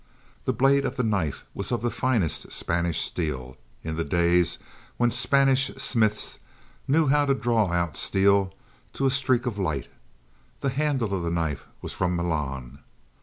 [0.45, 4.57] The blade of the knife was of the finest Spanish steel, in the days
[4.97, 6.39] when Spanish smiths
[6.87, 8.51] knew how to draw out steel
[8.93, 9.89] to a streak of light;
[10.61, 12.79] the handle of the knife was from Milan.